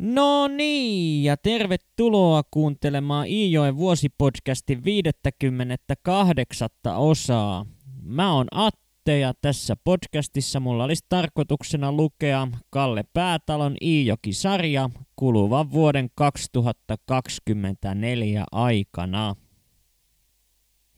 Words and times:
No 0.00 0.48
niin, 0.48 1.24
ja 1.24 1.36
tervetuloa 1.36 2.42
kuuntelemaan 2.50 3.26
Iijoen 3.26 3.76
vuosipodcastin 3.76 4.84
58. 4.84 6.68
osaa. 6.96 7.66
Mä 8.02 8.34
oon 8.34 8.46
Atte 8.50 9.18
ja 9.18 9.32
tässä 9.40 9.76
podcastissa 9.84 10.60
mulla 10.60 10.84
olisi 10.84 11.04
tarkoituksena 11.08 11.92
lukea 11.92 12.48
Kalle 12.70 13.04
Päätalon 13.12 13.76
Iijoki-sarja 13.82 14.90
kuluvan 15.16 15.70
vuoden 15.70 16.08
2024 16.14 18.44
aikana. 18.52 19.34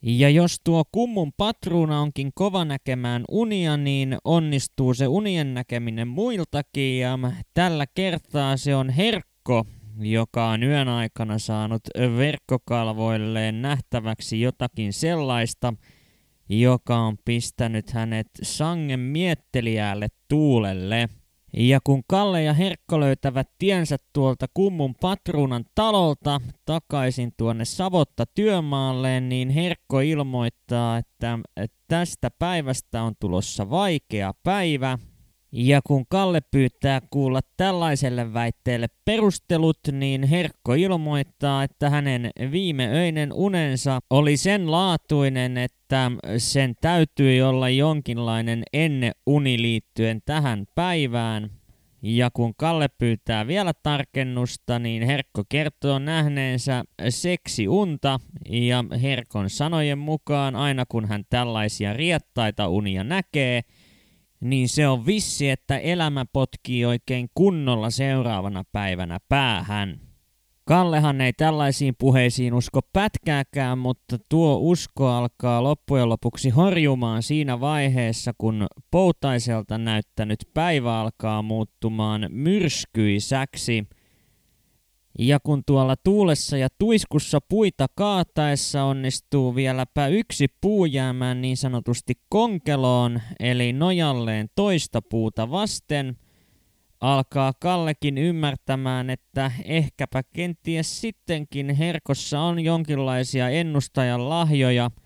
Ja 0.03 0.31
jos 0.31 0.61
tuo 0.65 0.85
kummun 0.93 1.33
patruuna 1.37 2.01
onkin 2.01 2.31
kova 2.35 2.65
näkemään 2.65 3.25
unia, 3.31 3.77
niin 3.77 4.17
onnistuu 4.25 4.95
se 4.95 5.07
unien 5.07 5.55
näkeminen 5.55 6.09
muiltakin. 6.09 6.99
Ja 6.99 7.19
tällä 7.55 7.87
kertaa 7.87 8.57
se 8.57 8.75
on 8.75 8.91
Herkko, 8.91 9.67
joka 9.99 10.49
on 10.49 10.63
yön 10.63 10.89
aikana 10.89 11.39
saanut 11.39 11.83
verkkokalvoilleen 12.17 13.63
nähtäväksi 13.63 14.41
jotakin 14.41 14.93
sellaista, 14.93 15.75
joka 16.49 16.97
on 16.97 17.17
pistänyt 17.25 17.91
hänet 17.91 18.27
sangen 18.43 19.01
miettelijälle 19.01 20.09
tuulelle– 20.29 21.09
ja 21.53 21.81
kun 21.85 22.03
Kalle 22.09 22.43
ja 22.43 22.53
Herkko 22.53 23.01
löytävät 23.01 23.49
tiensä 23.59 23.97
tuolta 24.13 24.47
kummun 24.55 24.95
patruunan 24.95 25.65
talolta 25.75 26.41
takaisin 26.65 27.33
tuonne 27.37 27.65
Savotta 27.65 28.27
työmaalle, 28.27 29.21
niin 29.21 29.51
Herkko 29.51 30.01
ilmoittaa, 30.01 30.99
että 30.99 31.39
tästä 31.89 32.31
päivästä 32.39 33.03
on 33.03 33.15
tulossa 33.21 33.71
vaikea 33.71 34.35
päivä– 34.45 34.99
ja 35.53 35.81
kun 35.87 36.07
Kalle 36.07 36.41
pyytää 36.51 37.01
kuulla 37.11 37.41
tällaiselle 37.57 38.35
väitteelle 38.35 38.87
perustelut, 39.05 39.79
niin 39.93 40.23
Herkko 40.23 40.75
ilmoittaa, 40.75 41.63
että 41.63 41.91
hänen 41.91 42.31
viimeöinen 42.51 43.33
unensa 43.33 44.01
oli 44.11 44.37
sen 44.37 44.71
laatuinen, 44.71 45.59
että 45.59 46.11
sen 46.39 46.75
täytyi 46.81 47.43
olla 47.43 47.69
jonkinlainen 47.69 48.63
enne 48.73 49.13
uni 49.27 49.63
liittyen 49.63 50.23
tähän 50.25 50.67
päivään. 50.75 51.51
Ja 52.03 52.31
kun 52.35 52.55
Kalle 52.57 52.89
pyytää 52.99 53.47
vielä 53.47 53.73
tarkennusta, 53.83 54.79
niin 54.79 55.03
Herkko 55.03 55.43
kertoo 55.49 55.99
nähneensä 55.99 56.85
seksiunta, 57.09 58.21
ja 58.49 58.85
Herkon 59.03 59.51
sanojen 59.51 59.99
mukaan 59.99 60.57
aina 60.57 60.85
kun 60.89 61.09
hän 61.09 61.25
tällaisia 61.31 61.93
riettaita 61.93 62.69
unia 62.69 63.05
näkee– 63.05 63.61
niin 64.41 64.69
se 64.69 64.89
on 64.89 65.07
vissi, 65.07 65.51
että 65.51 65.79
elämä 65.79 66.25
potkii 66.33 66.85
oikein 66.85 67.29
kunnolla 67.35 67.91
seuraavana 67.91 68.65
päivänä 68.73 69.19
päähän. 69.29 70.01
Kallehan 70.65 71.21
ei 71.21 71.33
tällaisiin 71.33 71.95
puheisiin 71.99 72.55
usko 72.55 72.81
pätkääkään, 72.93 73.79
mutta 73.79 74.17
tuo 74.29 74.57
usko 74.57 75.09
alkaa 75.09 75.63
loppujen 75.63 76.09
lopuksi 76.09 76.51
horjumaan 76.51 77.23
siinä 77.23 77.61
vaiheessa, 77.61 78.33
kun 78.39 78.67
poutaiselta 78.91 79.79
näyttänyt 79.79 80.39
päivä 80.55 81.01
alkaa 81.01 81.43
muuttumaan 81.43 82.27
myrskyisäksi– 82.31 83.87
ja 85.19 85.41
kun 85.41 85.63
tuolla 85.67 85.97
tuulessa 85.97 86.57
ja 86.57 86.69
tuiskussa 86.79 87.39
puita 87.49 87.87
kaataessa 87.95 88.85
onnistuu 88.85 89.55
vieläpä 89.55 90.07
yksi 90.07 90.47
puu 90.61 90.87
jäämään 90.87 91.41
niin 91.41 91.57
sanotusti 91.57 92.15
konkeloon, 92.29 93.21
eli 93.41 93.73
nojalleen 93.73 94.49
toista 94.55 95.03
puuta 95.03 95.51
vasten, 95.51 96.17
alkaa 97.01 97.53
Kallekin 97.61 98.19
ymmärtämään, 98.19 99.11
että 99.11 99.53
ehkäpä 99.65 100.23
kenties 100.23 101.01
sittenkin 101.01 101.75
herkossa 101.75 102.41
on 102.41 102.61
jonkinlaisia 102.61 103.49
ennustajan 103.49 104.29
lahjoja– 104.29 104.91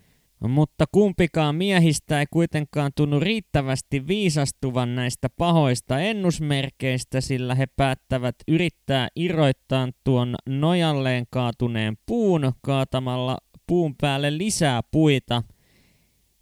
mutta 0.47 0.85
kumpikaan 0.91 1.55
miehistä 1.55 2.19
ei 2.19 2.25
kuitenkaan 2.31 2.91
tunnu 2.95 3.19
riittävästi 3.19 4.07
viisastuvan 4.07 4.95
näistä 4.95 5.29
pahoista 5.37 5.99
ennusmerkeistä, 5.99 7.21
sillä 7.21 7.55
he 7.55 7.65
päättävät 7.75 8.35
yrittää 8.47 9.07
irroittaa 9.15 9.89
tuon 10.03 10.35
nojalleen 10.49 11.25
kaatuneen 11.29 11.97
puun 12.05 12.51
kaatamalla 12.61 13.37
puun 13.67 13.95
päälle 14.01 14.37
lisää 14.37 14.81
puita. 14.91 15.43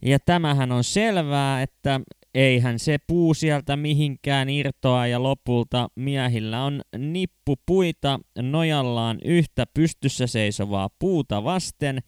Ja 0.05 0.19
tämähän 0.19 0.71
on 0.71 0.83
selvää, 0.83 1.61
että 1.61 2.01
eihän 2.33 2.79
se 2.79 2.97
puu 3.07 3.33
sieltä 3.33 3.75
mihinkään 3.75 4.49
irtoa 4.49 5.07
ja 5.07 5.23
lopulta 5.23 5.87
miehillä 5.95 6.63
on 6.63 6.81
nippu 6.97 7.55
puita 7.65 8.19
nojallaan 8.41 9.17
yhtä 9.25 9.65
pystyssä 9.73 10.27
seisovaa 10.27 10.89
puuta 10.99 11.43
vasten– 11.43 11.99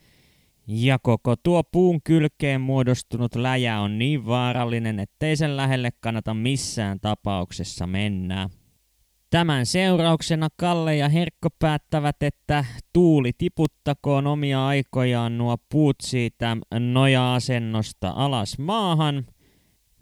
ja 0.68 1.00
koko 1.00 1.36
tuo 1.36 1.64
puun 1.64 2.02
kylkeen 2.04 2.62
muodostunut 2.62 3.36
läjä 3.36 3.80
on 3.80 4.00
niin 4.00 4.26
vaarallinen, 4.26 5.00
ettei 5.00 5.36
sen 5.36 5.58
lähelle 5.58 5.90
kannata 6.00 6.34
missään 6.34 7.00
tapauksessa 7.00 7.88
mennä. 7.88 8.50
Tämän 9.30 9.66
seurauksena 9.66 10.48
Kalle 10.58 10.96
ja 10.96 11.10
Herkko 11.10 11.50
päättävät, 11.60 12.24
että 12.24 12.66
tuuli 12.94 13.32
tiputtakoon 13.38 14.28
omia 14.28 14.68
aikojaan 14.68 15.38
nuo 15.38 15.58
puut 15.70 15.96
siitä 16.02 16.58
noja-asennosta 16.80 18.14
alas 18.16 18.58
maahan– 18.58 19.26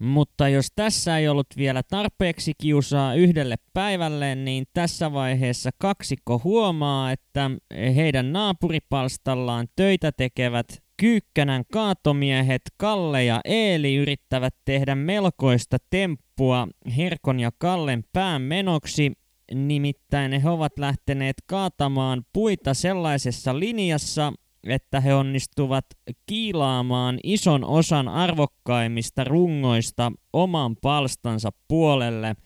mutta 0.04 0.48
jos 0.48 0.66
tässä 0.74 1.18
ei 1.18 1.28
ollut 1.28 1.46
vielä 1.56 1.82
tarpeeksi 1.82 2.52
kiusaa 2.60 3.14
yhdelle 3.14 3.56
päivälle, 3.72 4.34
niin 4.34 4.64
tässä 4.74 5.12
vaiheessa 5.12 5.70
kaksikko 5.78 6.40
huomaa, 6.44 7.12
että 7.12 7.50
heidän 7.96 8.32
naapuripalstallaan 8.32 9.66
töitä 9.76 10.12
tekevät 10.12 10.84
Kyykkänän 10.96 11.64
kaatomiehet 11.72 12.62
Kalle 12.76 13.24
ja 13.24 13.40
Eeli 13.44 13.94
yrittävät 13.94 14.54
tehdä 14.64 14.94
melkoista 14.94 15.76
temppua 15.90 16.68
Herkon 16.96 17.40
ja 17.40 17.50
Kallen 17.58 18.04
pään 18.12 18.42
menoksi, 18.42 19.12
nimittäin 19.54 20.40
he 20.40 20.48
ovat 20.48 20.78
lähteneet 20.78 21.36
kaatamaan 21.46 22.22
puita 22.32 22.74
sellaisessa 22.74 23.58
linjassa, 23.58 24.32
että 24.66 25.00
he 25.00 25.14
onnistuvat 25.14 25.84
kiilaamaan 26.26 27.18
ison 27.24 27.64
osan 27.64 28.08
arvokkaimmista 28.08 29.24
rungoista 29.24 30.12
oman 30.32 30.76
palstansa 30.82 31.50
puolelle, 31.68 32.36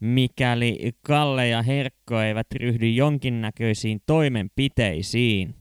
mikäli 0.00 0.92
Kalle 1.02 1.48
ja 1.48 1.62
Herkko 1.62 2.20
eivät 2.20 2.46
ryhdy 2.54 2.88
jonkinnäköisiin 2.90 4.00
toimenpiteisiin. 4.06 5.54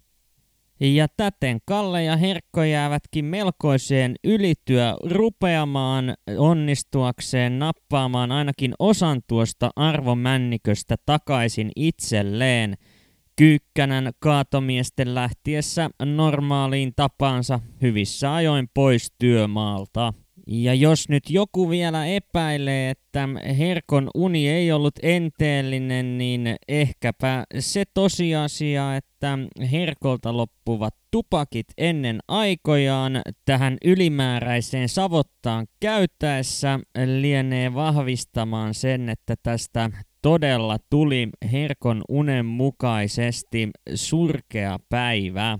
Ja 0.79 1.07
täten 1.17 1.59
Kalle 1.65 2.03
ja 2.03 2.17
Herkko 2.17 2.63
jäävätkin 2.63 3.25
melkoiseen 3.25 4.15
ylityö 4.23 4.93
rupeamaan 5.05 6.13
onnistuakseen 6.37 7.59
nappaamaan 7.59 8.31
ainakin 8.31 8.73
osan 8.79 9.21
tuosta 9.27 9.69
arvomänniköstä 9.75 10.95
takaisin 11.05 11.71
itselleen– 11.75 12.75
Kyykkänän 13.39 14.11
kaatomiesten 14.19 15.15
lähtiessä 15.15 15.89
normaaliin 16.05 16.93
tapaansa 16.95 17.59
hyvissä 17.81 18.35
ajoin 18.35 18.67
pois 18.73 19.13
työmaalta. 19.19 20.13
Ja 20.47 20.73
jos 20.73 21.09
nyt 21.09 21.23
joku 21.29 21.69
vielä 21.69 22.05
epäilee, 22.05 22.89
että 22.89 23.29
Herkon 23.57 24.09
uni 24.15 24.49
ei 24.49 24.71
ollut 24.71 24.93
enteellinen, 25.03 26.17
niin 26.17 26.55
ehkäpä 26.67 27.43
se 27.59 27.83
tosiasia, 27.93 28.95
että 28.95 29.37
Herkolta 29.71 30.37
loppuvat 30.37 30.95
tupakit 31.11 31.67
ennen 31.77 32.19
aikojaan 32.27 33.21
tähän 33.45 33.77
ylimääräiseen 33.85 34.89
savottaan 34.89 35.67
käyttäessä 35.79 36.79
lienee 37.05 37.73
vahvistamaan 37.73 38.73
sen, 38.73 39.09
että 39.09 39.35
tästä 39.43 39.89
todella 40.21 40.77
tuli 40.89 41.29
Herkon 41.51 42.01
unen 42.09 42.45
mukaisesti 42.45 43.69
surkea 43.95 44.79
päivä. 44.89 45.59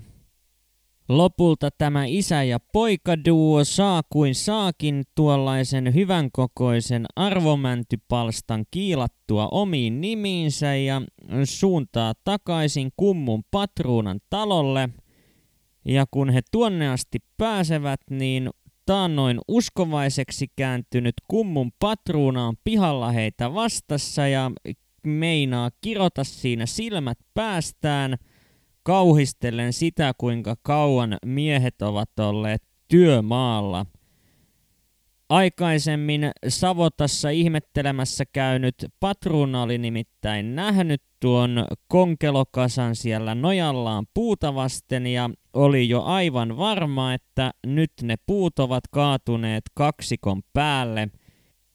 Lopulta 1.08 1.70
tämä 1.78 2.04
isä 2.06 2.42
ja 2.42 2.60
poikaduo 2.72 3.64
saa 3.64 4.02
kuin 4.10 4.34
saakin 4.34 5.04
tuollaisen 5.14 5.94
hyvän 5.94 6.28
kokoisen 6.32 7.06
arvomäntypalstan 7.16 8.64
kiilattua 8.70 9.48
omiin 9.50 10.00
nimiinsä 10.00 10.74
ja 10.74 11.02
suuntaa 11.44 12.14
takaisin 12.24 12.90
kummun 12.96 13.42
patruunan 13.50 14.20
talolle. 14.30 14.88
Ja 15.84 16.04
kun 16.10 16.30
he 16.30 16.40
tuonne 16.52 16.88
asti 16.88 17.18
pääsevät, 17.36 18.00
niin 18.10 18.50
taannoin 18.90 19.40
uskovaiseksi 19.48 20.46
kääntynyt 20.56 21.14
kummun 21.28 21.72
patruuna 21.78 22.46
on 22.46 22.54
pihalla 22.64 23.10
heitä 23.12 23.54
vastassa 23.54 24.26
ja 24.26 24.50
meinaa 25.06 25.70
kirota 25.80 26.24
siinä 26.24 26.66
silmät 26.66 27.18
päästään 27.34 28.16
kauhistellen 28.82 29.72
sitä, 29.72 30.12
kuinka 30.18 30.56
kauan 30.62 31.16
miehet 31.26 31.82
ovat 31.82 32.18
olleet 32.18 32.62
työmaalla. 32.88 33.86
Aikaisemmin 35.30 36.30
Savotassa 36.48 37.30
ihmettelemässä 37.30 38.24
käynyt 38.32 38.74
patruuna 39.00 39.62
oli 39.62 39.78
nimittäin 39.78 40.56
nähnyt 40.56 41.02
tuon 41.20 41.66
konkelokasan 41.88 42.96
siellä 42.96 43.34
nojallaan 43.34 44.06
puuta 44.14 44.54
vasten 44.54 45.06
ja 45.06 45.30
oli 45.52 45.88
jo 45.88 46.02
aivan 46.02 46.56
varma, 46.56 47.14
että 47.14 47.50
nyt 47.66 47.92
ne 48.02 48.14
puut 48.26 48.58
ovat 48.58 48.84
kaatuneet 48.90 49.62
kaksikon 49.74 50.42
päälle. 50.52 51.08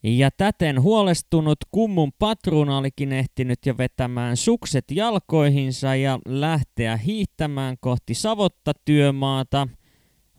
Ja 0.03 0.31
täten 0.31 0.81
huolestunut 0.81 1.57
kummun 1.71 2.11
patruuna 2.19 2.77
olikin 2.77 3.13
ehtinyt 3.13 3.59
jo 3.65 3.77
vetämään 3.77 4.37
sukset 4.37 4.85
jalkoihinsa 4.91 5.95
ja 5.95 6.19
lähteä 6.25 6.97
hiihtämään 6.97 7.75
kohti 7.79 8.13
Savotta 8.13 8.71
työmaata– 8.85 9.67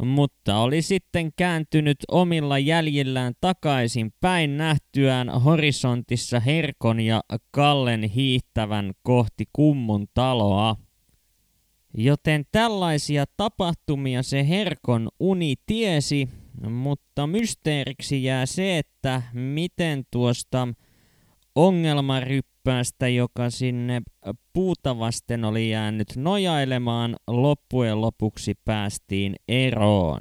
mutta 0.05 0.59
oli 0.59 0.83
sitten 0.83 1.33
kääntynyt 1.37 1.97
omilla 2.09 2.59
jäljillään 2.59 3.33
takaisin 3.41 4.13
päin 4.21 4.57
nähtyään 4.57 5.29
horisontissa 5.29 6.41
Herkon 6.41 7.01
ja 7.01 7.21
Kallen 7.51 8.03
hiihtävän 8.03 8.93
kohti 9.03 9.45
kummun 9.53 10.07
taloa. 10.15 10.77
Joten 11.99 12.45
tällaisia 12.53 13.25
tapahtumia 13.37 14.23
se 14.23 14.49
Herkon 14.49 15.09
uni 15.21 15.55
tiesi, 15.67 16.29
mutta 16.71 17.27
mysteeriksi 17.27 18.25
jää 18.25 18.47
se, 18.47 18.79
että 18.79 19.23
miten 19.33 20.05
tuosta 20.11 20.69
ongelmaryppäästä, 22.67 23.09
joka 23.09 23.51
sinne 23.51 24.03
puuta 24.53 24.99
vasten 24.99 25.45
oli 25.45 25.71
jäänyt 25.71 26.17
nojailemaan, 26.17 27.17
loppujen 27.27 28.01
lopuksi 28.01 28.55
päästiin 28.65 29.37
eroon. 29.49 30.21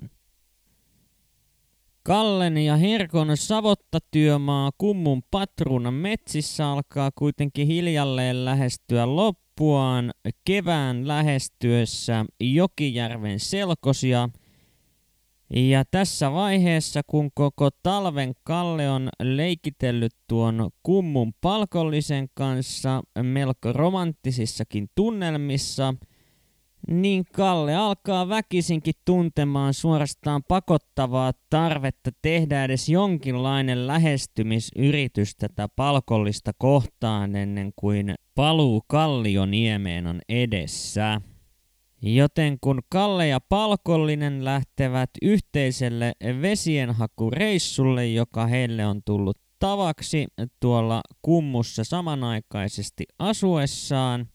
Kallen 2.03 2.57
ja 2.57 2.77
Herkon 2.77 3.37
savotta 3.37 3.99
työmaa 4.11 4.71
kummun 4.77 5.23
patruunan 5.31 5.93
metsissä 5.93 6.71
alkaa 6.71 7.11
kuitenkin 7.15 7.67
hiljalleen 7.67 8.45
lähestyä 8.45 9.15
loppuaan 9.15 10.11
kevään 10.45 11.07
lähestyessä 11.07 12.25
Jokijärven 12.39 13.39
selkosia– 13.39 14.29
ja 15.55 15.85
tässä 15.91 16.31
vaiheessa, 16.31 17.01
kun 17.07 17.29
koko 17.33 17.69
talven 17.83 18.33
Kalle 18.43 18.89
on 18.89 19.09
leikitellyt 19.23 20.15
tuon 20.27 20.69
kummun 20.83 21.33
palkollisen 21.41 22.27
kanssa 22.33 23.03
melko 23.21 23.73
romanttisissakin 23.73 24.87
tunnelmissa, 24.95 25.93
niin 26.87 27.25
Kalle 27.33 27.75
alkaa 27.75 28.29
väkisinkin 28.29 28.93
tuntemaan 29.05 29.73
suorastaan 29.73 30.43
pakottavaa 30.47 31.33
tarvetta 31.49 32.11
tehdä 32.21 32.63
edes 32.63 32.89
jonkinlainen 32.89 33.87
lähestymisyritys 33.87 35.35
tätä 35.35 35.69
palkollista 35.75 36.51
kohtaan 36.57 37.35
ennen 37.35 37.71
kuin 37.75 38.15
paluu 38.35 38.81
Kallioniemeen 38.87 40.07
on 40.07 40.19
edessä. 40.29 41.21
Joten 42.01 42.57
kun 42.61 42.81
Kalle 42.89 43.27
ja 43.27 43.39
Palkollinen 43.39 44.45
lähtevät 44.45 45.09
yhteiselle 45.21 46.13
vesienhakureissulle, 46.41 48.07
joka 48.07 48.45
heille 48.45 48.85
on 48.85 49.03
tullut 49.03 49.37
tavaksi 49.59 50.27
tuolla 50.59 51.01
kummussa 51.21 51.83
samanaikaisesti 51.83 53.05
asuessaan, 53.19 54.29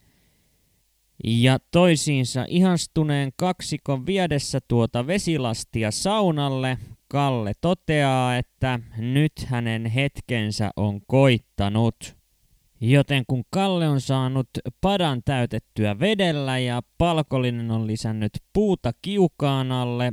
ja 1.25 1.59
toisiinsa 1.71 2.45
ihastuneen 2.49 3.33
kaksikon 3.37 4.06
viedessä 4.06 4.59
tuota 4.69 5.06
vesilastia 5.06 5.91
saunalle, 5.91 6.79
Kalle 7.09 7.53
toteaa, 7.61 8.37
että 8.37 8.81
nyt 8.97 9.33
hänen 9.47 9.87
hetkensä 9.87 10.71
on 10.77 11.01
koittanut. 11.06 12.19
Joten 12.82 13.25
kun 13.27 13.43
Kalle 13.50 13.88
on 13.88 14.00
saanut 14.00 14.49
padan 14.81 15.23
täytettyä 15.25 16.00
vedellä 16.00 16.59
ja 16.59 16.82
palkollinen 16.99 17.71
on 17.71 17.87
lisännyt 17.87 18.32
puuta 18.53 18.93
kiukaan 19.03 19.73
alle, 19.73 20.12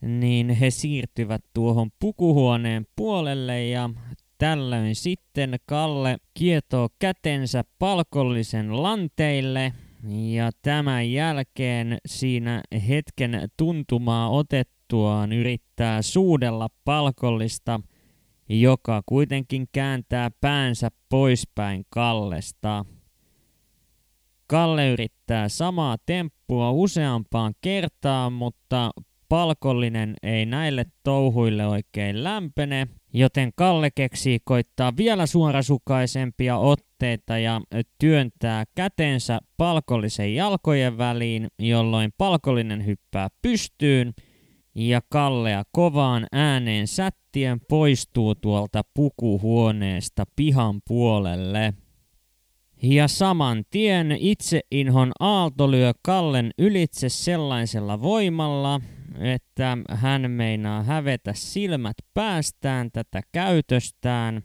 niin 0.00 0.50
he 0.50 0.70
siirtyvät 0.70 1.44
tuohon 1.54 1.90
pukuhuoneen 2.00 2.86
puolelle 2.96 3.66
ja 3.66 3.90
tällöin 4.38 4.94
sitten 4.94 5.56
Kalle 5.66 6.16
kietoo 6.34 6.88
kätensä 6.98 7.64
palkollisen 7.78 8.82
lanteille. 8.82 9.72
Ja 10.08 10.50
tämän 10.62 11.12
jälkeen 11.12 11.98
siinä 12.06 12.62
hetken 12.88 13.48
tuntumaa 13.56 14.30
otettuaan 14.30 15.32
yrittää 15.32 16.02
suudella 16.02 16.68
palkollista– 16.84 17.80
joka 18.50 19.02
kuitenkin 19.06 19.68
kääntää 19.72 20.30
päänsä 20.40 20.88
poispäin 21.08 21.84
Kallesta. 21.90 22.84
Kalle 24.46 24.90
yrittää 24.90 25.48
samaa 25.48 25.96
temppua 26.06 26.70
useampaan 26.70 27.54
kertaan, 27.60 28.32
mutta 28.32 28.90
palkollinen 29.28 30.14
ei 30.22 30.46
näille 30.46 30.84
touhuille 31.02 31.66
oikein 31.66 32.24
lämpene, 32.24 32.86
joten 33.12 33.50
Kalle 33.56 33.90
keksii 33.90 34.38
koittaa 34.44 34.96
vielä 34.96 35.26
suorasukaisempia 35.26 36.56
otteita 36.56 37.38
ja 37.38 37.60
työntää 37.98 38.64
kätensä 38.74 39.38
palkollisen 39.56 40.34
jalkojen 40.34 40.98
väliin, 40.98 41.48
jolloin 41.58 42.12
palkollinen 42.18 42.86
hyppää 42.86 43.28
pystyyn– 43.42 44.12
ja 44.74 45.00
Kallea 45.08 45.64
kovaan 45.72 46.26
ääneen 46.32 46.86
sättien 46.86 47.60
poistuu 47.60 48.34
tuolta 48.34 48.82
pukuhuoneesta 48.94 50.24
pihan 50.36 50.80
puolelle. 50.88 51.74
Ja 52.82 53.08
saman 53.08 53.64
tien 53.70 54.16
inhon 54.70 55.12
aalto 55.20 55.70
lyö 55.70 55.92
Kallen 56.02 56.50
ylitse 56.58 57.08
sellaisella 57.08 58.02
voimalla, 58.02 58.80
että 59.18 59.78
hän 59.90 60.30
meinaa 60.30 60.82
hävetä 60.82 61.32
silmät 61.34 61.96
päästään 62.14 62.90
tätä 62.92 63.22
käytöstään, 63.32 64.42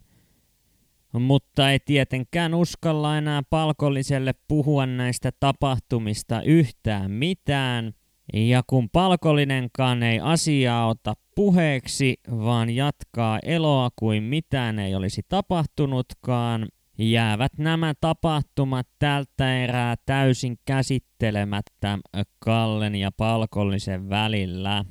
mutta 1.14 1.72
ei 1.72 1.80
tietenkään 1.80 2.54
uskalla 2.54 3.18
enää 3.18 3.44
palkolliselle 3.50 4.34
puhua 4.48 4.86
näistä 4.86 5.32
tapahtumista 5.40 6.42
yhtään 6.42 7.12
mitään– 7.12 7.92
ja 8.34 8.64
kun 8.68 8.90
palkollinenkaan 8.90 10.04
ei 10.04 10.20
asiaa 10.20 10.88
ota 10.88 11.14
puheeksi, 11.36 12.16
vaan 12.32 12.70
jatkaa 12.70 13.40
eloa 13.44 13.90
kuin 13.96 14.24
mitään 14.24 14.80
ei 14.80 14.96
olisi 14.96 15.22
tapahtunutkaan, 15.30 16.68
jäävät 16.98 17.52
nämä 17.58 17.94
tapahtumat 18.02 18.88
tältä 19.00 19.64
erää 19.64 19.96
täysin 20.06 20.58
käsittelemättä 20.66 22.00
Kallen 22.40 22.96
ja 22.96 23.12
palkollisen 23.18 24.10
välillä. 24.10 24.86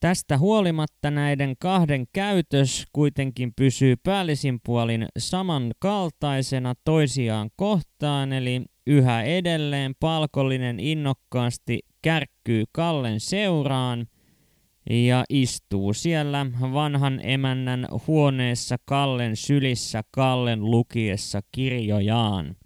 Tästä 0.00 0.38
huolimatta 0.38 1.10
näiden 1.10 1.54
kahden 1.58 2.04
käytös 2.12 2.86
kuitenkin 2.92 3.52
pysyy 3.56 3.96
päällisin 3.96 4.60
puolin 4.66 5.06
samankaltaisena 5.18 6.74
toisiaan 6.84 7.50
kohtaan, 7.56 8.32
eli 8.32 8.62
yhä 8.86 9.22
edelleen 9.22 9.92
palkollinen 10.00 10.80
innokkaasti 10.80 11.80
kärkkyy 12.44 12.64
Kallen 12.72 13.20
seuraan 13.20 14.06
ja 14.90 15.24
istuu 15.28 15.92
siellä 15.92 16.46
vanhan 16.60 17.20
emännän 17.22 17.86
huoneessa 18.06 18.76
Kallen 18.84 19.36
sylissä 19.36 20.02
Kallen 20.10 20.70
lukiessa 20.70 21.40
kirjojaan. 21.52 22.56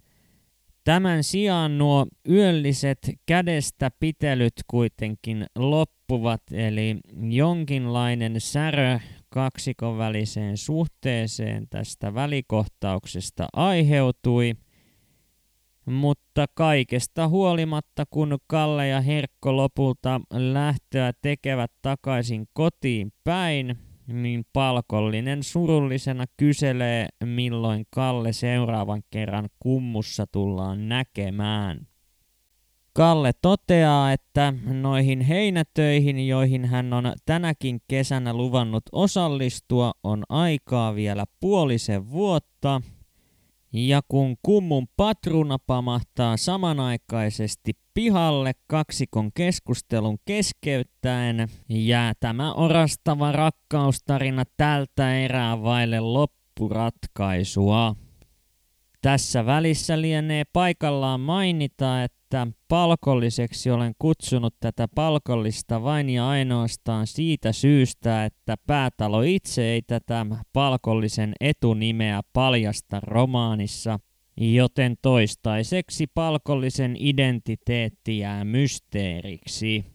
Tämän 0.83 1.23
sijaan 1.23 1.77
nuo 1.77 2.07
yölliset 2.29 2.97
kädestä 3.25 3.91
pitelyt 3.99 4.53
kuitenkin 4.67 5.45
loppuvat, 5.55 6.41
eli 6.51 6.97
jonkinlainen 7.29 8.41
särö 8.41 8.99
kaksikon 9.29 9.97
väliseen 9.97 10.57
suhteeseen 10.57 11.67
tästä 11.69 12.13
välikohtauksesta 12.13 13.47
aiheutui– 13.53 14.53
mutta 15.89 16.45
kaikesta 16.53 17.27
huolimatta, 17.27 18.05
kun 18.09 18.37
Kalle 18.47 18.87
ja 18.87 19.01
Herkko 19.01 19.57
lopulta 19.57 20.21
lähtöä 20.31 21.13
tekevät 21.21 21.71
takaisin 21.81 22.47
kotiin 22.53 23.13
päin, 23.23 23.77
niin 24.07 24.45
palkollinen 24.53 25.43
surullisena 25.43 26.25
kyselee, 26.37 27.07
milloin 27.25 27.85
Kalle 27.89 28.33
seuraavan 28.33 29.03
kerran 29.09 29.49
kummussa 29.59 30.27
tullaan 30.27 30.89
näkemään. 30.89 31.87
Kalle 32.93 33.31
toteaa, 33.41 34.11
että 34.11 34.53
noihin 34.81 35.21
heinätöihin, 35.21 36.27
joihin 36.27 36.65
hän 36.65 36.93
on 36.93 37.13
tänäkin 37.25 37.81
kesänä 37.87 38.33
luvannut 38.33 38.83
osallistua, 38.91 39.91
on 40.03 40.23
aikaa 40.29 40.95
vielä 40.95 41.25
puolisen 41.39 42.11
vuotta– 42.11 42.81
Ja 43.73 44.01
kun 44.07 44.35
kummun 44.43 44.87
patruna 44.97 45.57
pamahtaa 45.67 46.37
samanaikaisesti 46.37 47.71
pihalle 47.93 48.51
kaksikon 48.67 49.31
keskustelun 49.33 50.17
keskeyttäen, 50.25 51.47
jää 51.69 52.13
tämä 52.19 52.53
orastava 52.53 53.31
rakkaustarina 53.31 54.43
tältä 54.57 55.19
erää 55.19 55.61
vaille 55.63 55.99
loppuratkaisua. 55.99 57.95
Tässä 59.01 59.45
välissä 59.45 60.01
lienee 60.01 60.43
paikallaan 60.53 61.19
mainita, 61.19 62.03
että 62.03 62.47
palkolliseksi 62.67 63.71
olen 63.71 63.93
kutsunut 63.99 64.55
tätä 64.59 64.87
palkollista 64.95 65.83
vain 65.83 66.09
ja 66.09 66.29
ainoastaan 66.29 67.07
siitä 67.07 67.51
syystä, 67.51 68.25
että 68.25 68.55
päätalo 68.67 69.21
itse 69.21 69.63
ei 69.63 69.81
tätä 69.81 70.25
palkollisen 70.53 71.33
etunimeä 71.39 72.21
paljasta 72.33 72.99
romaanissa, 72.99 73.99
joten 74.37 74.95
toistaiseksi 75.01 76.07
palkollisen 76.07 76.95
identiteetti 76.99 78.17
jää 78.17 78.45
mysteeriksi. 78.45 79.85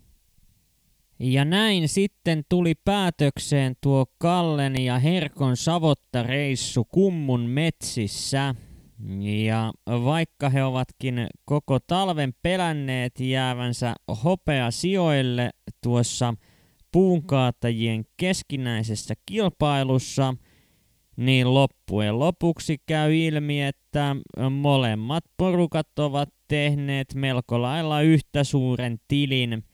Ja 1.19 1.45
näin 1.45 1.89
sitten 1.89 2.43
tuli 2.49 2.75
päätökseen 2.85 3.75
tuo 3.81 4.07
Kallen 4.19 4.85
ja 4.85 4.99
Herkon 4.99 5.57
savottareissu 5.57 6.85
kummun 6.85 7.41
metsissä– 7.41 8.55
ja 9.45 9.73
vaikka 9.87 10.49
he 10.49 10.65
ovatkin 10.65 11.27
koko 11.45 11.79
talven 11.87 12.33
pelänneet 12.43 13.21
jäävänsä 13.21 13.95
hopea 14.25 14.71
sijoille 14.71 15.51
tuossa 15.83 16.35
puunkaatajien 16.93 18.05
keskinäisessä 18.17 19.15
kilpailussa, 19.27 20.35
niin 21.17 21.55
loppujen 21.55 22.19
lopuksi 22.19 22.77
käy 22.87 23.17
ilmi, 23.17 23.63
että 23.63 24.17
molemmat 24.51 25.25
porukat 25.37 25.99
ovat 25.99 26.29
tehneet 26.49 27.15
melko 27.15 27.63
lailla 27.63 28.01
yhtä 28.01 28.45
suuren 28.45 28.99
tilin 29.09 29.65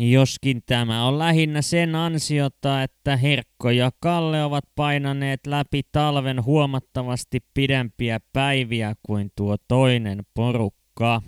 Joskin 0.00 0.62
tämä 0.66 1.06
on 1.06 1.18
lähinnä 1.18 1.62
sen 1.62 1.94
ansiota, 1.94 2.82
että 2.82 3.16
Herkko 3.16 3.70
ja 3.70 3.90
Kalle 4.00 4.44
ovat 4.44 4.64
painaneet 4.74 5.46
läpi 5.46 5.82
talven 5.92 6.44
huomattavasti 6.44 7.40
pidempiä 7.54 8.20
päiviä 8.32 8.94
kuin 9.02 9.30
tuo 9.36 9.56
toinen 9.68 10.22
porukka. 10.34 11.22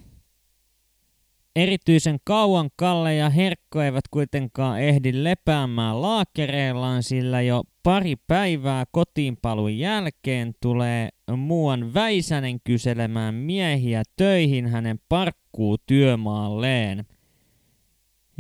Erityisen 1.57 2.19
kauan 2.25 2.71
Kalle 2.77 3.15
ja 3.15 3.31
Herkko 3.31 3.83
eivät 3.83 4.09
kuitenkaan 4.11 4.81
ehdi 4.81 5.25
lepäämään 5.25 6.03
laakereillaan, 6.03 7.03
sillä 7.03 7.43
jo 7.43 7.62
pari 7.83 8.17
päivää 8.17 8.85
kotiinpalun 8.93 9.79
jälkeen 9.79 10.53
tulee 10.62 11.09
muuan 11.37 11.95
Väisänen 11.95 12.61
kyselemään 12.65 13.35
miehiä 13.35 14.03
töihin 14.17 14.67
hänen 14.67 14.99
parkkuu 15.09 15.79
työmaalleen– 15.87 17.05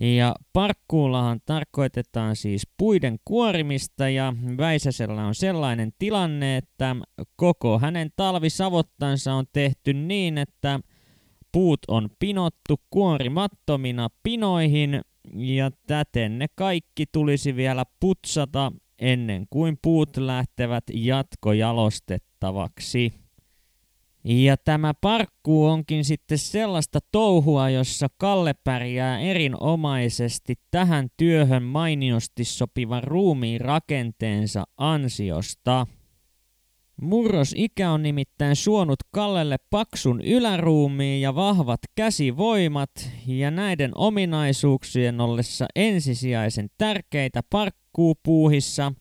ja 0.00 0.34
parkkuullahan 0.52 1.40
tarkoitetaan 1.46 2.36
siis 2.36 2.68
puiden 2.76 3.16
kuorimista 3.24 4.08
ja 4.08 4.32
Väisäsellä 4.58 5.26
on 5.26 5.34
sellainen 5.34 5.92
tilanne, 5.98 6.56
että 6.56 6.96
koko 7.36 7.78
hänen 7.78 8.10
talvisavottansa 8.16 9.34
on 9.34 9.44
tehty 9.52 9.94
niin, 9.94 10.38
että 10.38 10.80
puut 11.52 11.80
on 11.88 12.08
pinottu 12.18 12.80
kuorimattomina 12.90 14.08
pinoihin 14.22 15.00
ja 15.34 15.70
täten 15.86 16.38
ne 16.38 16.46
kaikki 16.54 17.04
tulisi 17.12 17.56
vielä 17.56 17.84
putsata 18.00 18.72
ennen 18.98 19.46
kuin 19.50 19.78
puut 19.82 20.16
lähtevät 20.16 20.84
jatkojalostettavaksi. 20.94 23.12
Ja 24.24 24.56
tämä 24.56 24.94
parkku 24.94 25.66
onkin 25.66 26.04
sitten 26.04 26.38
sellaista 26.38 26.98
touhua, 27.12 27.70
jossa 27.70 28.06
Kalle 28.18 28.54
pärjää 28.64 29.20
erinomaisesti 29.20 30.54
tähän 30.70 31.08
työhön 31.16 31.62
mainiosti 31.62 32.44
sopivan 32.44 33.04
ruumiin 33.04 33.60
rakenteensa 33.60 34.64
ansiosta. 34.76 35.86
Murrosikä 37.02 37.90
on 37.90 38.02
nimittäin 38.02 38.56
suonut 38.56 38.98
Kallelle 39.10 39.56
paksun 39.70 40.20
yläruumiin 40.20 41.20
ja 41.20 41.34
vahvat 41.34 41.80
käsivoimat, 41.94 42.90
ja 43.26 43.50
näiden 43.50 43.90
ominaisuuksien 43.94 45.20
ollessa 45.20 45.66
ensisijaisen 45.76 46.68
tärkeitä 46.78 47.40
parkkuupuuhissa– 47.50 48.92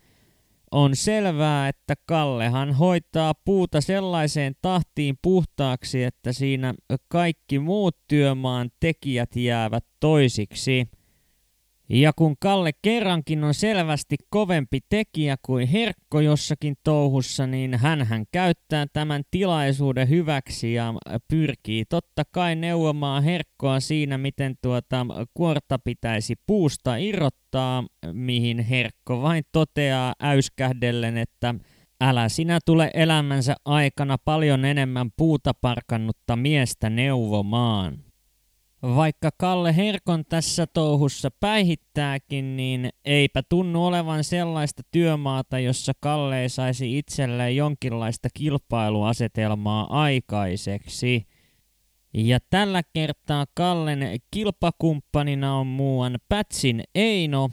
on 0.71 0.95
selvää, 0.95 1.67
että 1.67 1.95
Kallehan 2.05 2.73
hoitaa 2.73 3.33
puuta 3.45 3.81
sellaiseen 3.81 4.55
tahtiin 4.61 5.15
puhtaaksi, 5.21 6.03
että 6.03 6.33
siinä 6.33 6.73
kaikki 7.07 7.59
muut 7.59 7.97
työmaan 8.07 8.69
tekijät 8.79 9.35
jäävät 9.35 9.85
toisiksi. 9.99 10.87
Ja 11.89 12.13
kun 12.15 12.35
Kalle 12.39 12.71
kerrankin 12.81 13.43
on 13.43 13.53
selvästi 13.53 14.15
kovempi 14.29 14.79
tekijä 14.89 15.35
kuin 15.45 15.67
Herkko 15.67 16.19
jossakin 16.19 16.75
touhussa, 16.83 17.47
niin 17.47 17.73
hän 17.77 18.25
käyttää 18.31 18.85
tämän 18.93 19.23
tilaisuuden 19.31 20.09
hyväksi 20.09 20.73
ja 20.73 20.93
pyrkii 21.27 21.85
totta 21.85 22.23
kai 22.31 22.55
neuvomaan 22.55 23.23
Herkkoa 23.23 23.79
siinä, 23.79 24.17
miten 24.17 24.55
tuota 24.61 25.05
kuorta 25.33 25.79
pitäisi 25.79 26.35
puusta 26.47 26.95
irrottaa, 26.95 27.83
mihin 28.13 28.59
Herkko 28.59 29.21
vain 29.21 29.43
toteaa 29.51 30.13
äyskähdellen, 30.19 31.17
että 31.17 31.55
älä 32.01 32.29
sinä 32.29 32.59
tule 32.65 32.91
elämänsä 32.93 33.55
aikana 33.65 34.17
paljon 34.25 34.65
enemmän 34.65 35.09
puuta 35.17 35.53
parkannutta 35.61 36.35
miestä 36.35 36.89
neuvomaan. 36.89 38.08
Vaikka 38.83 39.29
Kalle 39.37 39.75
Herkon 39.75 40.25
tässä 40.25 40.67
touhussa 40.67 41.31
päihittääkin, 41.39 42.57
niin 42.57 42.89
eipä 43.05 43.43
tunnu 43.49 43.85
olevan 43.85 44.23
sellaista 44.23 44.83
työmaata, 44.91 45.59
jossa 45.59 45.93
Kalle 45.99 46.41
ei 46.41 46.49
saisi 46.49 46.97
itselleen 46.97 47.55
jonkinlaista 47.55 48.29
kilpailuasetelmaa 48.33 50.01
aikaiseksi. 50.01 51.27
Ja 52.13 52.39
tällä 52.49 52.81
kertaa 52.93 53.45
Kallen 53.53 54.19
kilpakumppanina 54.31 55.55
on 55.55 55.67
muuan 55.67 56.19
Pätsin 56.29 56.83
Eino, 56.95 57.49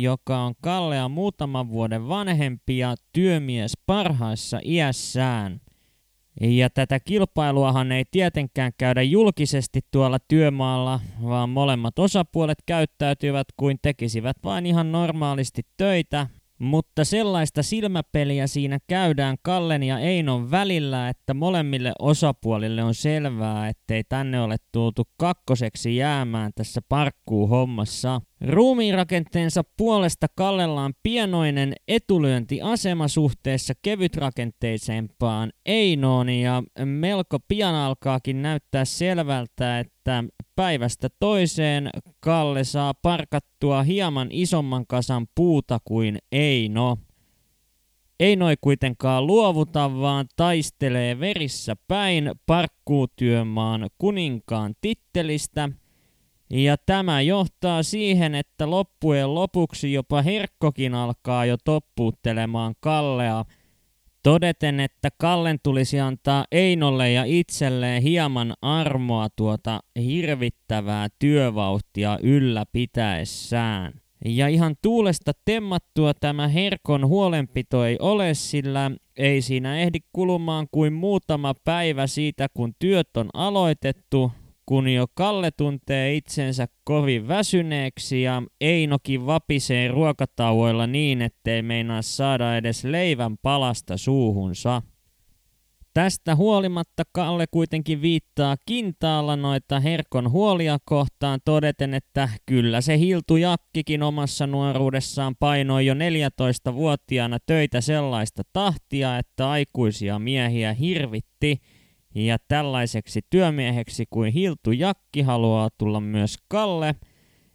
joka 0.00 0.38
on 0.38 0.54
Kallea 0.60 1.08
muutaman 1.08 1.68
vuoden 1.68 2.08
vanhempi 2.08 2.78
ja 2.78 2.94
työmies 3.12 3.72
parhaissa 3.86 4.60
iässään. 4.64 5.60
Ja 6.40 6.70
tätä 6.70 7.00
kilpailuahan 7.00 7.92
ei 7.92 8.04
tietenkään 8.10 8.72
käydä 8.78 9.02
julkisesti 9.02 9.80
tuolla 9.90 10.18
työmaalla, 10.28 11.00
vaan 11.22 11.50
molemmat 11.50 11.98
osapuolet 11.98 12.58
käyttäytyvät 12.66 13.48
kuin 13.56 13.78
tekisivät 13.82 14.36
vain 14.44 14.66
ihan 14.66 14.92
normaalisti 14.92 15.62
töitä, 15.76 16.26
mutta 16.60 17.04
sellaista 17.04 17.62
silmäpeliä 17.62 18.46
siinä 18.46 18.78
käydään 18.86 19.36
Kallen 19.42 19.82
ja 19.82 19.98
Einon 19.98 20.50
välillä, 20.50 21.08
että 21.08 21.34
molemmille 21.34 21.92
osapuolille 21.98 22.82
on 22.82 22.94
selvää, 22.94 23.68
ettei 23.68 24.04
tänne 24.04 24.40
ole 24.40 24.56
tultu 24.72 25.02
kakkoseksi 25.16 25.96
jäämään 25.96 26.52
tässä 26.54 26.80
parkkuu-hommassa. 26.88 28.20
Ruumiinrakenteensa 28.48 29.62
puolesta 29.76 30.26
Kallella 30.34 30.84
on 30.84 30.92
pienoinen 31.02 31.72
etulyöntiasema 31.88 33.08
suhteessa 33.08 33.74
kevytrakenteisempaan 33.82 35.52
Einoon 35.66 36.28
ja 36.28 36.62
melko 36.84 37.38
pian 37.48 37.74
alkaakin 37.74 38.42
näyttää 38.42 38.84
selvältä, 38.84 39.78
että 39.78 39.99
päivästä 40.56 41.08
toiseen 41.20 41.90
Kalle 42.20 42.64
saa 42.64 42.94
parkattua 42.94 43.82
hieman 43.82 44.28
isomman 44.30 44.86
kasan 44.86 45.26
puuta 45.34 45.78
kuin 45.84 46.18
Eino. 46.32 46.98
Ei 48.20 48.36
kuitenkaan 48.60 49.26
luovuta, 49.26 50.00
vaan 50.00 50.26
taistelee 50.36 51.20
verissä 51.20 51.76
päin 51.88 52.30
parkkuutyömaan 52.46 53.90
kuninkaan 53.98 54.74
tittelistä– 54.80 55.68
ja 56.50 56.76
tämä 56.86 57.20
johtaa 57.20 57.82
siihen, 57.82 58.34
että 58.34 58.70
loppujen 58.70 59.34
lopuksi 59.34 59.92
jopa 59.92 60.22
Herkkokin 60.22 60.94
alkaa 60.94 61.44
jo 61.44 61.56
toppuuttelemaan 61.64 62.74
Kallea, 62.80 63.44
todeten, 64.22 64.80
että 64.80 65.08
Kallen 65.18 65.58
tulisi 65.62 66.00
antaa 66.00 66.44
Einolle 66.52 67.12
ja 67.12 67.24
itselleen 67.24 68.02
hieman 68.02 68.54
armoa 68.62 69.28
tuota 69.36 69.80
hirvittävää 69.96 71.08
työvauhtia 71.18 72.18
ylläpitäessään. 72.22 73.92
Ja 74.24 74.48
ihan 74.48 74.74
tuulesta 74.82 75.32
temmattua 75.44 76.14
tämä 76.14 76.48
Herkon 76.48 77.06
huolenpito 77.06 77.84
ei 77.84 77.96
ole, 78.00 78.34
sillä 78.34 78.90
ei 79.16 79.42
siinä 79.42 79.78
ehdi 79.78 79.98
kulumaan 80.12 80.66
kuin 80.70 80.92
muutama 80.92 81.54
päivä 81.64 82.06
siitä, 82.06 82.46
kun 82.54 82.72
työt 82.78 83.16
on 83.16 83.28
aloitettu, 83.34 84.32
kun 84.70 84.88
jo 84.88 85.06
Kalle 85.14 85.50
tuntee 85.50 86.14
itsensä 86.14 86.68
kovin 86.84 87.28
väsyneeksi 87.28 88.22
ja 88.22 88.42
Einokin 88.60 89.26
vapisee 89.26 89.88
ruokatauoilla 89.88 90.86
niin, 90.86 91.22
ettei 91.22 91.62
meinaa 91.62 92.02
saada 92.02 92.56
edes 92.56 92.84
leivän 92.84 93.38
palasta 93.38 93.96
suuhunsa. 93.96 94.82
Tästä 95.94 96.36
huolimatta 96.36 97.02
Kalle 97.12 97.46
kuitenkin 97.50 98.02
viittaa 98.02 98.56
kintaalla 98.66 99.36
noita 99.36 99.80
Herkon 99.80 100.30
huolia 100.30 100.78
kohtaan 100.84 101.40
todeten, 101.44 101.94
että 101.94 102.28
kyllä 102.46 102.80
se 102.80 102.98
Hiltu 102.98 103.36
Jakkikin 103.36 104.02
omassa 104.02 104.46
nuoruudessaan 104.46 105.36
painoi 105.36 105.86
jo 105.86 105.94
14-vuotiaana 105.94 107.38
töitä 107.46 107.80
sellaista 107.80 108.42
tahtia, 108.52 109.18
että 109.18 109.50
aikuisia 109.50 110.18
miehiä 110.18 110.72
hirvitti 110.72 111.60
ja 112.14 112.36
tällaiseksi 112.48 113.20
työmieheksi 113.30 114.04
kuin 114.10 114.32
Hiltu 114.32 114.72
Jakki 114.72 115.22
haluaa 115.22 115.68
tulla 115.78 116.00
myös 116.00 116.36
Kalle, 116.48 116.94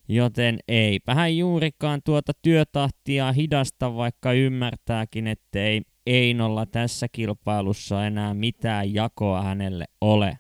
joten 0.08 0.60
eipä 0.68 1.16
hän 1.16 1.38
juurikaan 1.38 2.02
tuota 2.06 2.32
työtahtia 2.42 3.32
hidasta, 3.32 3.96
vaikka 3.96 4.34
ymmärtääkin, 4.34 5.28
ettei 5.28 5.82
Einolla 6.06 6.66
tässä 6.66 7.08
kilpailussa 7.12 8.06
enää 8.06 8.34
mitään 8.34 8.94
jakoa 8.94 9.42
hänelle 9.42 9.86
ole. 10.02 10.38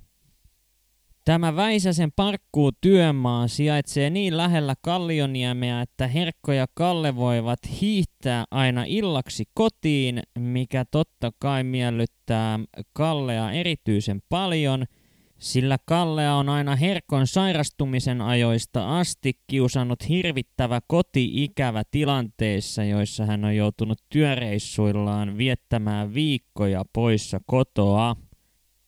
Tämä 1.26 1.56
Väisäsen 1.56 2.12
parkkuu 2.16 2.72
työmaa 2.82 3.48
sijaitsee 3.48 4.10
niin 4.10 4.38
lähellä 4.38 4.76
Kallioniemeä, 4.82 5.82
että 5.82 6.08
Herkko 6.08 6.52
ja 6.52 6.66
Kalle 6.74 7.16
voivat 7.16 7.60
hiihtää 7.82 8.46
aina 8.52 8.84
illaksi 8.88 9.44
kotiin, 9.54 10.24
mikä 10.40 10.86
totta 10.92 11.32
kai 11.40 11.64
miellyttää 11.64 12.60
Kallea 12.94 13.52
erityisen 13.52 14.22
paljon– 14.30 14.86
sillä 15.40 15.78
Kallea 15.86 16.36
on 16.36 16.50
aina 16.50 16.76
herkon 16.76 17.28
sairastumisen 17.28 18.22
ajoista 18.22 19.00
asti 19.00 19.34
kiusannut 19.48 20.10
hirvittävä 20.10 20.80
koti-ikävä 20.88 21.84
tilanteissa, 21.92 22.84
joissa 22.84 23.26
hän 23.26 23.46
on 23.46 23.56
joutunut 23.56 23.98
työreissuillaan 24.10 25.38
viettämään 25.38 26.14
viikkoja 26.14 26.84
poissa 26.94 27.40
kotoa. 27.46 28.16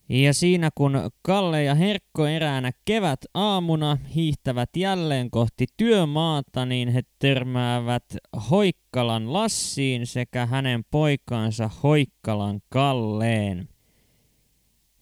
Ja 0.09 0.33
siinä 0.33 0.69
kun 0.75 1.11
Kalle 1.21 1.63
ja 1.63 1.75
Herkko 1.75 2.27
eräänä 2.27 2.71
kevät 2.85 3.19
aamuna 3.33 3.97
hiihtävät 4.15 4.69
jälleen 4.77 5.31
kohti 5.31 5.65
työmaata, 5.77 6.65
niin 6.65 6.89
he 6.89 7.01
törmäävät 7.19 8.05
Hoikkalan 8.51 9.33
Lassiin 9.33 10.07
sekä 10.07 10.45
hänen 10.45 10.83
poikaansa 10.91 11.69
Hoikkalan 11.83 12.61
Kalleen. 12.69 13.69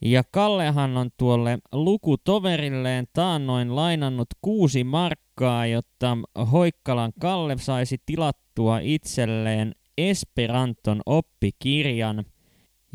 Ja 0.01 0.23
Kallehan 0.31 0.97
on 0.97 1.09
tuolle 1.17 1.57
lukutoverilleen 1.71 3.05
taannoin 3.13 3.75
lainannut 3.75 4.27
kuusi 4.41 4.83
markkaa, 4.83 5.65
jotta 5.65 6.17
Hoikkalan 6.51 7.13
Kalle 7.19 7.57
saisi 7.57 7.97
tilattua 8.05 8.79
itselleen 8.79 9.75
Esperanton 9.97 11.01
oppikirjan. 11.05 12.25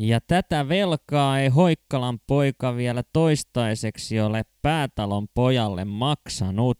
Ja 0.03 0.21
tätä 0.21 0.69
velkaa 0.69 1.39
ei 1.39 1.49
Hoikkalan 1.49 2.19
poika 2.27 2.75
vielä 2.75 3.03
toistaiseksi 3.13 4.21
ole 4.21 4.45
päätalon 4.61 5.27
pojalle 5.33 5.85
maksanut. 5.85 6.79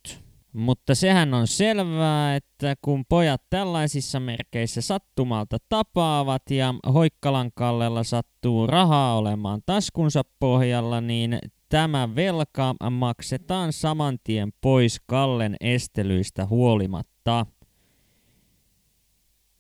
Mutta 0.54 0.96
sehän 0.96 1.34
on 1.34 1.48
selvää, 1.48 2.36
että 2.36 2.76
kun 2.82 3.06
pojat 3.10 3.42
tällaisissa 3.50 4.20
merkeissä 4.20 4.82
sattumalta 4.82 5.58
tapaavat 5.70 6.52
ja 6.52 6.74
Hoikkalan 6.94 7.52
Kallella 7.56 8.04
sattuu 8.04 8.68
rahaa 8.68 9.18
olemaan 9.18 9.62
taskunsa 9.66 10.22
pohjalla, 10.40 11.02
niin 11.02 11.40
tämä 11.70 12.16
velka 12.16 12.76
maksetaan 12.92 13.74
saman 13.74 14.18
tien 14.24 14.50
pois 14.62 15.02
Kallen 15.06 15.56
estelyistä 15.60 16.46
huolimatta. 16.46 17.46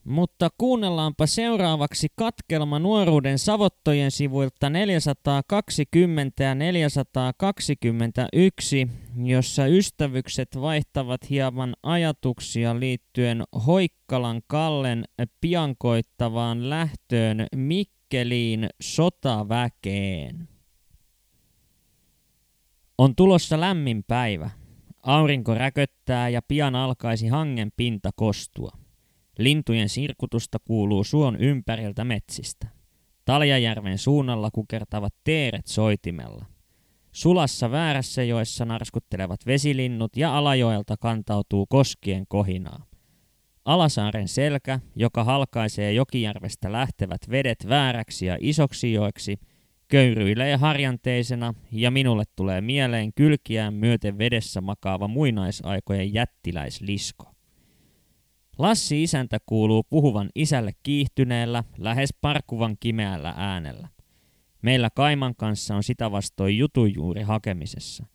Mutta 0.03 0.49
kuunnellaanpa 0.57 1.25
seuraavaksi 1.25 2.07
katkelma 2.15 2.79
nuoruuden 2.79 3.39
savottojen 3.39 4.11
sivuilta 4.11 4.69
420 4.69 6.43
ja 6.43 6.55
421, 6.55 8.87
jossa 9.23 9.65
ystävykset 9.65 10.61
vaihtavat 10.61 11.29
hieman 11.29 11.75
ajatuksia 11.83 12.79
liittyen 12.79 13.43
Hoikkalan 13.67 14.41
Kallen 14.47 15.05
piankoittavaan 15.41 16.69
lähtöön 16.69 17.47
Mikkeliin 17.55 18.69
sotaväkeen. 18.81 20.47
On 22.97 23.15
tulossa 23.15 23.59
lämmin 23.59 24.03
päivä. 24.03 24.49
Aurinko 25.03 25.53
räköttää 25.53 26.29
ja 26.29 26.41
pian 26.41 26.75
alkaisi 26.75 27.27
hangen 27.27 27.71
pinta 27.77 28.09
kostua. 28.15 28.80
Lintujen 29.37 29.89
sirkutusta 29.89 30.57
kuuluu 30.65 31.03
suon 31.03 31.35
ympäriltä 31.35 32.03
metsistä. 32.03 32.67
Taljajärven 33.25 33.97
suunnalla 33.97 34.51
kukertavat 34.51 35.13
teeret 35.23 35.67
soitimella. 35.67 36.45
Sulassa 37.11 37.71
väärässä 37.71 38.23
joessa 38.23 38.65
narskuttelevat 38.65 39.45
vesilinnut 39.45 40.17
ja 40.17 40.37
alajoelta 40.37 40.97
kantautuu 40.97 41.65
koskien 41.65 42.25
kohinaa. 42.27 42.85
Alasaaren 43.65 44.27
selkä, 44.27 44.79
joka 44.95 45.23
halkaisee 45.23 45.93
Jokijärvestä 45.93 46.71
lähtevät 46.71 47.21
vedet 47.29 47.69
vääräksi 47.69 48.25
ja 48.25 48.37
isoksi 48.39 48.93
joiksi, 48.93 49.39
köyryilee 49.87 50.55
harjanteisena 50.55 51.53
ja 51.71 51.91
minulle 51.91 52.23
tulee 52.35 52.61
mieleen 52.61 53.13
kylkiään 53.13 53.73
myöten 53.73 54.17
vedessä 54.17 54.61
makaava 54.61 55.07
muinaisaikojen 55.07 56.13
jättiläislisko. 56.13 57.30
Lassi 58.61 59.03
isäntä 59.03 59.37
kuuluu 59.45 59.83
puhuvan 59.83 60.29
isälle 60.35 60.71
kiihtyneellä, 60.83 61.63
lähes 61.77 62.13
parkuvan 62.21 62.77
kimeällä 62.79 63.33
äänellä. 63.37 63.87
Meillä 64.61 64.89
Kaiman 64.89 65.35
kanssa 65.35 65.75
on 65.75 65.83
sitä 65.83 66.11
vastoin 66.11 66.57
jutujuuri 66.57 67.21
hakemisessa. 67.21 68.05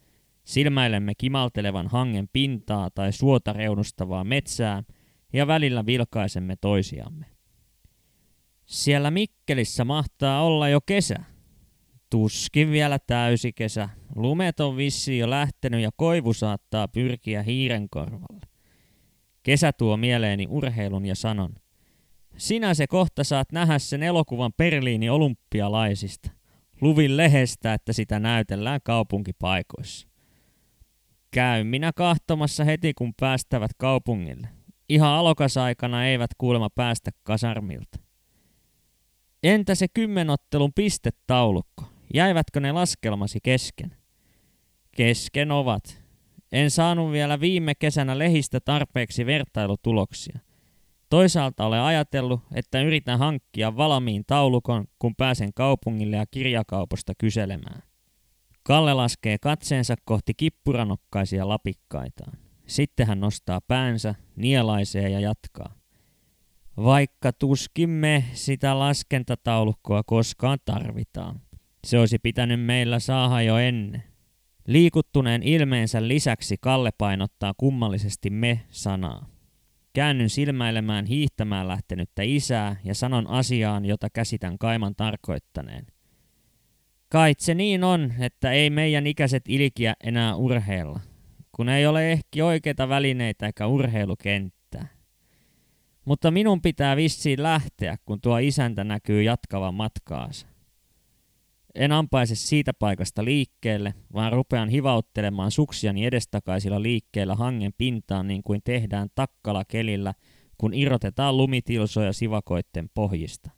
Silmäilemme 0.45 1.13
kimaltelevan 1.19 1.87
hangen 1.89 2.29
pintaa 2.33 2.91
tai 2.91 3.13
suota 3.13 3.53
reunustavaa 3.53 4.25
metsää 4.25 4.83
ja 5.33 5.47
välillä 5.47 5.87
vilkaisemme 5.87 6.57
toisiamme. 6.61 7.27
Siellä 8.67 9.11
Mikkelissä 9.11 9.85
mahtaa 9.85 10.43
olla 10.43 10.69
jo 10.69 10.81
kesä. 10.81 11.17
Tuskin 12.11 12.71
vielä 12.71 12.99
täysi 12.99 13.53
kesä. 13.53 13.89
Lumet 14.17 14.61
on 14.61 14.77
vissi 14.77 15.19
jo 15.19 15.31
lähtenyt 15.31 15.81
ja 15.81 15.91
koivu 15.97 16.33
saattaa 16.33 16.89
pyrkiä 16.89 17.43
hiiren 17.43 17.89
korvalle. 17.91 18.46
Kesä 19.47 19.73
tuo 19.73 19.97
mieleeni 19.97 20.47
urheilun 20.49 21.07
ja 21.07 21.15
sanon. 21.15 21.55
Sinä 22.37 22.75
se 22.75 22.87
kohta 22.87 23.25
saat 23.25 23.53
nähdä 23.53 23.79
sen 23.79 24.03
elokuvan 24.03 24.53
Berliini 24.57 25.11
olympialaisista. 25.11 26.31
Luvin 26.81 27.17
lehestä, 27.17 27.75
että 27.75 27.93
sitä 27.93 28.19
näytellään 28.19 28.81
kaupunkipaikoissa. 28.85 30.09
Käy 31.31 31.65
minä 31.65 31.93
kahtomassa 31.93 32.65
heti, 32.65 32.95
kun 32.95 33.15
päästävät 33.21 33.71
kaupungille. 33.79 34.49
Ihan 34.89 35.11
alokasaikana 35.11 36.07
eivät 36.07 36.31
kuulemma 36.39 36.71
päästä 36.75 37.11
kasarmilta. 37.23 37.99
Entä 39.43 39.75
se 39.75 39.87
kymmenottelun 39.89 40.73
pistetaulukko? 40.75 41.85
Jäivätkö 42.15 42.61
ne 42.61 42.73
laskelmasi 42.73 43.39
kesken? 43.43 43.97
Kesken 44.97 45.53
ovat. 45.53 46.06
En 46.57 46.71
saanut 46.71 47.13
vielä 47.13 47.41
viime 47.41 47.75
kesänä 47.75 48.19
lehistä 48.19 48.61
tarpeeksi 48.61 49.27
vertailutuloksia. 49.27 50.39
Toisaalta 51.11 51.67
olen 51.67 51.81
ajatellut, 51.81 52.41
että 52.55 52.83
yritän 52.83 53.19
hankkia 53.19 53.77
valmiin 53.77 54.25
taulukon, 54.27 54.85
kun 54.99 55.15
pääsen 55.17 55.55
kaupungille 55.55 56.17
ja 56.17 56.27
kirjakauposta 56.31 57.13
kyselemään. 57.19 57.83
Kalle 58.63 58.95
laskee 58.95 59.39
katseensa 59.39 59.95
kohti 60.05 60.35
kippuranokkaisia 60.35 61.49
lapikkaitaan. 61.49 62.39
Sitten 62.67 63.07
hän 63.07 63.21
nostaa 63.21 63.61
päänsä, 63.61 64.15
nielaisee 64.37 65.09
ja 65.09 65.21
jatkaa. 65.21 65.75
Vaikka 66.77 67.33
tuskin 67.33 67.91
me 67.91 68.25
sitä 68.33 68.79
laskentataulukkoa 68.79 70.03
koskaan 70.03 70.59
tarvitaan. 70.65 71.41
Se 71.85 71.99
olisi 71.99 72.19
pitänyt 72.19 72.61
meillä 72.61 72.99
saada 72.99 73.43
jo 73.43 73.57
ennen. 73.57 74.16
Liikuttuneen 74.67 75.43
ilmeensä 75.43 76.09
lisäksi 76.09 76.57
Kalle 76.61 76.91
painottaa 76.99 77.55
kummallisesti 77.57 78.31
me-sanaa. 78.31 79.27
Käännyn 79.93 80.31
silmäilemään 80.31 81.07
hiihtämään 81.07 81.69
lähtenyttä 81.69 82.23
isää 82.23 82.77
ja 82.85 82.95
sanon 82.95 83.31
asiaan, 83.31 83.85
jota 83.85 84.11
käsitän 84.11 84.59
kaiman 84.59 84.95
tarkoittaneen. 84.97 85.87
Kait 87.09 87.41
se 87.41 87.55
niin 87.55 87.85
on, 87.85 88.13
että 88.19 88.53
ei 88.53 88.71
meidän 88.71 89.07
ikäiset 89.07 89.43
ilkiä 89.49 89.95
enää 90.05 90.35
urheilla, 90.37 91.01
kun 91.53 91.69
ei 91.69 91.87
ole 91.87 92.13
ehkä 92.13 92.45
oikeita 92.45 92.89
välineitä 92.89 93.47
eikä 93.47 93.67
urheilukenttää. 93.67 94.89
Mutta 96.05 96.31
minun 96.31 96.63
pitää 96.63 96.97
vissiin 96.97 97.43
lähteä, 97.43 97.97
kun 98.05 98.21
tuo 98.21 98.39
isäntä 98.39 98.85
näkyy 98.85 99.23
jatkavan 99.23 99.75
matkaansa. 99.75 100.47
En 101.77 101.93
ampaise 101.93 102.35
siitä 102.35 102.75
paikasta 102.75 103.25
liikkeelle, 103.25 103.95
vaan 104.15 104.33
rupean 104.33 104.69
hivauttelemaan 104.69 105.51
suksiani 105.51 106.07
edestakaisilla 106.07 106.83
liikkeellä 106.83 107.35
hangen 107.35 107.73
pintaan 107.79 108.29
niin 108.29 108.43
kuin 108.43 108.61
tehdään 108.65 109.09
takkala 109.15 109.65
kelillä, 109.65 110.15
kun 110.59 110.75
irrotetaan 110.75 111.37
lumitilsoja 111.37 112.13
sivakoitten 112.13 112.89
pohjista. 112.95 113.51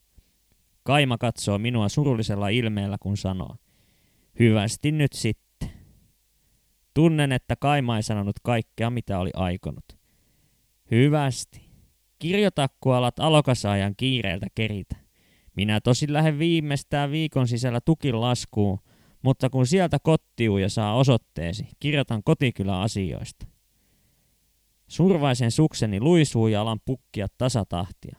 Kaima 0.82 1.18
katsoo 1.18 1.58
minua 1.58 1.88
surullisella 1.88 2.48
ilmeellä, 2.48 2.96
kun 3.00 3.16
sanoo. 3.16 3.56
Hyvästi 4.38 4.92
nyt 4.92 5.12
sitten. 5.12 5.70
Tunnen, 6.94 7.32
että 7.32 7.56
Kaima 7.56 7.96
ei 7.96 8.02
sanonut 8.02 8.36
kaikkea, 8.42 8.90
mitä 8.90 9.18
oli 9.18 9.30
aikonut. 9.34 9.84
Hyvästi. 10.90 11.68
Kirjoita, 12.18 12.68
kun 12.80 12.94
alat 12.94 13.18
alokasaajan 13.18 13.94
kiireeltä 13.96 14.46
keritä. 14.54 15.07
Minä 15.58 15.80
tosin 15.80 16.12
lähden 16.12 16.38
viimeistään 16.38 17.10
viikon 17.10 17.48
sisällä 17.48 17.80
tukin 17.84 18.20
laskuun, 18.20 18.78
mutta 19.22 19.50
kun 19.50 19.66
sieltä 19.66 19.98
kottiuu 20.02 20.58
ja 20.58 20.68
saa 20.68 20.94
osoitteesi, 20.94 21.68
kirjoitan 21.80 22.22
kotikylä 22.24 22.80
asioista. 22.80 23.46
Survaisen 24.88 25.50
sukseni 25.50 26.00
luisuu 26.00 26.48
ja 26.48 26.60
alan 26.60 26.80
pukkia 26.84 27.26
tasatahtia. 27.38 28.18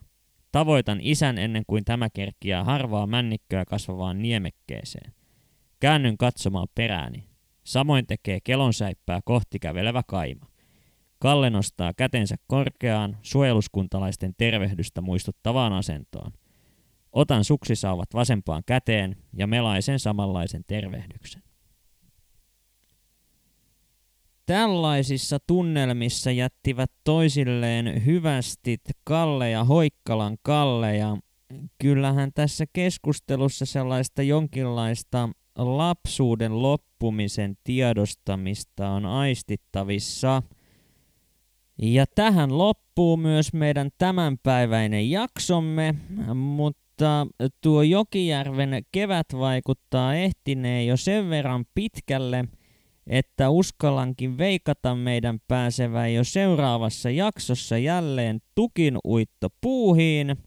Tavoitan 0.52 1.00
isän 1.02 1.38
ennen 1.38 1.64
kuin 1.68 1.86
tämä 1.86 2.10
kerkiää 2.14 2.64
harvaa 2.64 3.08
männikköä 3.08 3.66
kasvavaan 3.66 4.22
niemekkeeseen. 4.22 5.14
Käännyn 5.80 6.18
katsomaan 6.18 6.68
perääni. 6.76 7.30
Samoin 7.64 8.08
tekee 8.08 8.40
kelonsäippää 8.44 9.20
kohti 9.26 9.60
kävelevä 9.60 10.02
kaima. 10.08 10.46
Kalle 11.20 11.50
nostaa 11.50 11.94
kätensä 11.94 12.36
korkeaan, 12.48 13.18
suojeluskuntalaisten 13.22 14.34
tervehdystä 14.38 15.02
muistuttavaan 15.02 15.74
asentoon. 15.74 16.32
Otan 17.12 17.44
suksisauvat 17.44 18.14
vasempaan 18.14 18.64
käteen 18.66 19.16
ja 19.38 19.48
melaisen 19.48 20.00
samanlaisen 20.00 20.64
tervehdyksen. 20.68 21.44
Tällaisissa 24.46 25.38
tunnelmissa 25.48 26.32
jättivät 26.32 26.92
toisilleen 27.04 28.06
hyvästit 28.06 28.82
Kalle 29.04 29.50
ja 29.50 29.64
Hoikkalan 29.64 30.38
Kalle 30.42 30.98
ja 30.98 31.18
kyllähän 31.78 32.32
tässä 32.36 32.66
keskustelussa 32.74 33.66
sellaista 33.66 34.24
jonkinlaista 34.24 35.30
lapsuuden 35.56 36.62
loppumisen 36.62 37.58
tiedostamista 37.64 38.90
on 38.90 39.06
aistittavissa. 39.06 40.44
Ja 41.82 42.06
tähän 42.16 42.58
loppuu 42.58 43.18
myös 43.18 43.54
meidän 43.54 43.90
tämänpäiväinen 43.98 45.12
jaksomme, 45.12 45.96
mutta 47.00 47.28
tuo 47.62 47.82
Jokijärven 47.82 48.84
kevät 48.92 49.28
vaikuttaa 49.34 50.16
ehtineen 50.16 50.88
jo 50.88 50.98
sen 50.98 51.30
verran 51.30 51.66
pitkälle– 51.76 52.46
että 53.08 53.50
uskallankin 53.50 54.38
veikata 54.38 54.96
meidän 54.96 55.40
pääsevän 55.48 56.14
jo 56.14 56.24
seuraavassa 56.24 57.10
jaksossa 57.10 57.78
jälleen 57.78 58.40
tukin 58.56 58.98
uitto 59.08 59.48
puuhiin. 59.62 60.38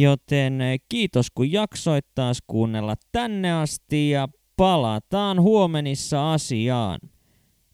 Joten 0.00 0.58
kiitos 0.88 1.30
kun 1.30 1.52
jaksoit 1.52 2.06
taas 2.14 2.38
kuunnella 2.46 2.94
tänne 3.12 3.52
asti 3.52 4.10
ja 4.10 4.28
palataan 4.56 5.40
huomenissa 5.40 6.32
asiaan. 6.32 7.00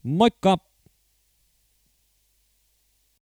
Moikka! 0.03 0.57